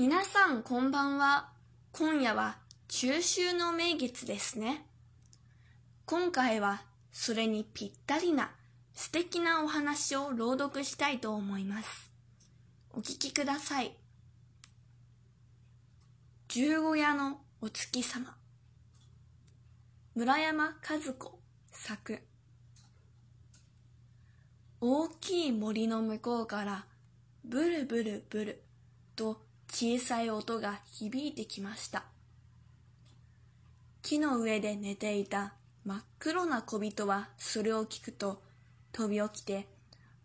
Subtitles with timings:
[0.00, 1.50] 皆さんこんばんは。
[1.92, 2.56] 今夜は
[2.88, 4.86] 中秋の名月ですね。
[6.06, 8.50] 今回はそれにぴったりな
[8.94, 12.10] 素敵なお話を朗読したいと思います。
[12.94, 13.92] お聞きください。
[16.48, 18.34] 十五夜のお月様。
[20.14, 21.38] 村山和子
[21.72, 22.22] 作。
[24.80, 26.86] 大きい森の向こうから
[27.44, 28.62] ブルブルブル
[29.14, 32.04] と小さい音が響いてきました。
[34.02, 35.54] 木の上で寝ていた
[35.84, 38.42] 真っ黒な小人はそれを聞くと
[38.92, 39.68] 飛び起きて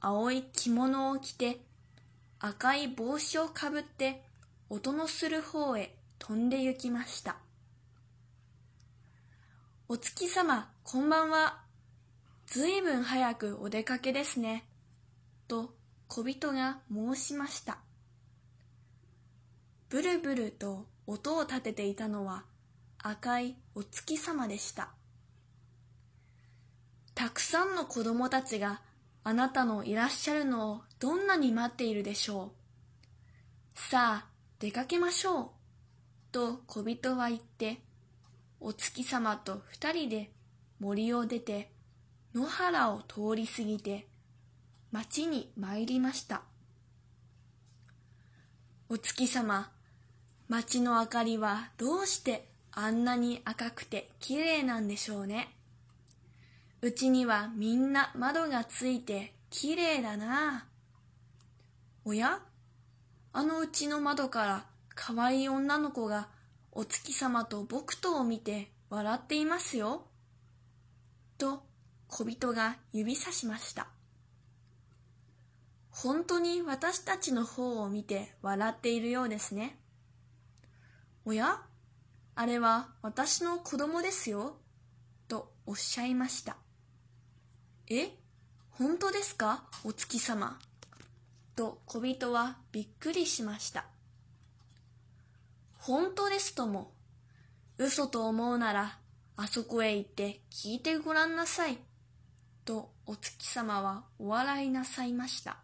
[0.00, 1.60] 青い着物を着て
[2.38, 4.22] 赤い帽子をかぶって
[4.68, 7.36] 音のする方へ飛んで行きました。
[9.88, 11.60] お月様、こんばんは。
[12.46, 14.64] ずいぶん早くお出かけですね。
[15.48, 15.74] と
[16.08, 17.78] 小人が申しました。
[19.92, 22.44] ブルブルと音を立てていたのは
[22.96, 24.88] 赤いお月様でした。
[27.14, 28.80] たくさんの子供たちが
[29.22, 32.52] あなたのいらっしゃるのをどんなに待っているでしょ
[33.76, 33.78] う。
[33.78, 34.26] さあ、
[34.60, 35.48] 出かけましょう。
[36.32, 37.82] と小人は言って、
[38.60, 40.30] お月様と二人で
[40.80, 41.70] 森を出て、
[42.34, 44.06] 野原を通り過ぎて、
[44.90, 46.44] 町に参りました。
[48.88, 49.70] お月様、
[50.52, 55.48] 街の明かりはどうしてあんなに赤くて綺麗なんでしょうね？
[56.82, 60.66] うちにはみんな窓がついて綺麗だな。
[62.04, 62.40] おや？
[63.32, 66.28] あのうちの窓から可愛い女の子が
[66.72, 70.04] お月様と僕とを見て笑っていますよ。
[71.38, 71.62] と
[72.08, 73.86] 小人が指さしました。
[75.88, 79.78] 本当に私たちの方を見て笑っているようですね。
[81.24, 81.62] おや？
[82.34, 84.56] あれは私の子供ですよ。
[85.28, 86.56] とおっしゃいました。
[87.88, 88.10] え？
[88.70, 89.64] 本当ですか？
[89.84, 90.58] お月様。
[91.54, 93.84] と小人はびっくりしました。
[95.78, 96.92] 本当ですとも。
[97.78, 98.98] 嘘と思うなら、
[99.36, 101.78] あそこへ行って聞いてごらんなさい。
[102.64, 105.58] とお月様はお笑いなさいました。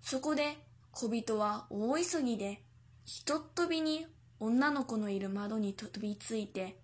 [0.00, 0.56] そこで
[0.90, 2.62] 小人は大急ぎで
[3.08, 4.06] ひとっ飛びに
[4.38, 6.76] 女の子のいる窓に飛びついて、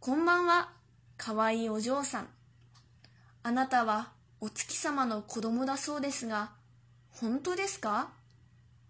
[0.00, 0.70] こんばんは、
[1.16, 2.28] かわいいお嬢さん。
[3.44, 4.10] あなたは
[4.40, 6.50] お月様の子供だそうですが、
[7.12, 8.08] 本当ですか？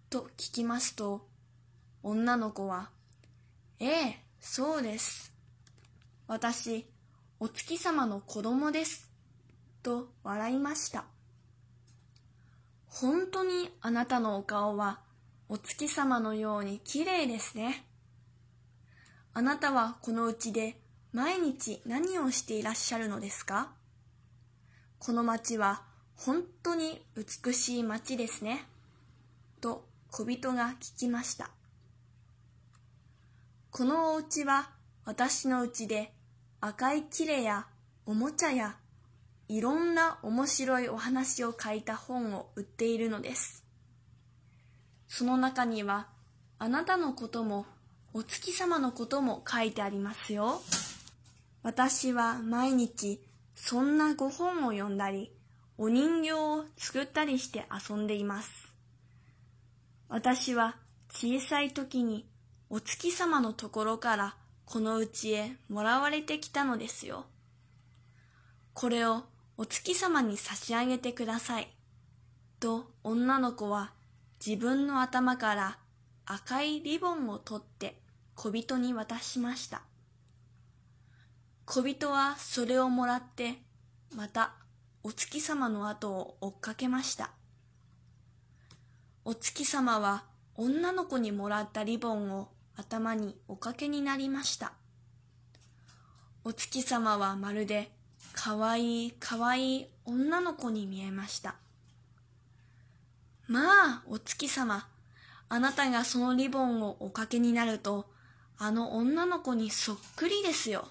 [0.09, 1.27] と聞きますと、
[2.01, 2.89] 女の子は、
[3.79, 5.31] ええ、そうです。
[6.25, 6.87] 私、
[7.39, 9.07] お月様の子供です。
[9.83, 11.05] と笑いました。
[12.87, 14.99] 本当にあなたのお顔は
[15.49, 17.85] お月様のように綺麗ですね。
[19.33, 20.77] あなたはこのうちで
[21.11, 23.71] 毎日何をしていらっしゃるのですか？
[24.99, 25.83] この町は
[26.15, 28.65] 本当に美しい町ですね。
[29.61, 31.49] と小人が聞きました。
[33.71, 34.69] このお家は
[35.05, 36.13] 私のうちで
[36.61, 37.67] 赤いきれや
[38.05, 38.77] おもちゃや
[39.49, 43.62] いろんな面白いお話を書いた本を売っているのです。
[45.15, 46.07] その中には
[46.57, 47.67] あなたのことも
[48.15, 50.59] お月様のことも書いてありますよ。
[51.61, 53.21] 私は毎日
[53.53, 55.31] そんなご本を読んだり、
[55.77, 58.73] お人形を作ったりして遊んでいます。
[60.09, 60.77] 私は
[61.11, 62.25] 小さい時に
[62.71, 64.35] お月様のところから
[64.65, 67.27] この家へもらわれてきたのですよ。
[68.73, 69.25] これを
[69.57, 71.67] お月様に差し上げてください。
[72.59, 73.91] と女の子は
[74.45, 75.77] 自分の頭から
[76.25, 78.01] 赤いリボンを取って
[78.35, 79.83] 小人に渡しました。
[81.63, 83.59] 小人はそれをもらって
[84.13, 84.51] また
[85.01, 87.31] お月様の後を追っかけました。
[89.23, 90.25] お月様は
[90.55, 94.73] 女の子にもらったリボンを頭におかけになりました。
[96.43, 97.93] お月様はまるで
[98.33, 101.62] かわいいかわいい女の子に見えました。
[103.47, 104.87] まあ、お月様、
[105.49, 108.09] あなたがそのリボンをおかけになると、
[108.57, 110.87] あの女の子にそっくりですよ。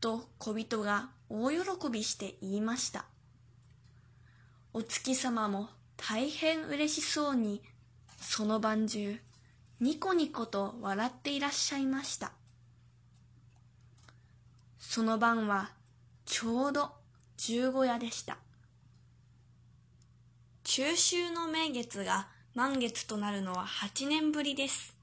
[0.00, 1.58] と小人が大喜
[1.90, 3.04] びして言いました。
[4.74, 7.62] お月様も大変嬉しそうに、
[8.20, 9.18] その晩中、
[9.80, 12.32] ニコニコと笑っていらっしゃいました。
[14.78, 15.70] その晩は
[16.24, 16.90] ちょうど
[17.36, 18.38] 十五夜でした。
[20.74, 24.96] 中秋の名月が満月となるのは8年ぶりです。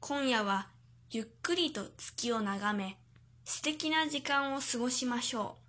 [0.00, 0.68] 今夜は
[1.10, 2.96] ゆっくりと月を眺め、
[3.44, 5.65] 素敵な時間を過ごしましょう。